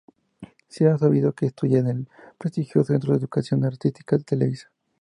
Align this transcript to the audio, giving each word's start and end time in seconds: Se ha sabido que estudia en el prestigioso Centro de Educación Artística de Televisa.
Se 0.67 0.87
ha 0.87 0.97
sabido 0.97 1.33
que 1.33 1.45
estudia 1.45 1.77
en 1.77 1.85
el 1.87 2.07
prestigioso 2.39 2.91
Centro 2.93 3.11
de 3.13 3.19
Educación 3.19 3.63
Artística 3.65 4.17
de 4.17 4.23
Televisa. 4.23 4.71